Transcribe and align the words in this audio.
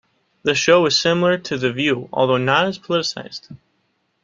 The 0.41 0.55
show 0.55 0.87
is 0.87 0.97
similar 0.99 1.37
to 1.37 1.59
"The 1.59 1.71
View" 1.71 2.09
although 2.11 2.37
not 2.37 2.65
as 2.65 2.79
politicized. 2.79 3.55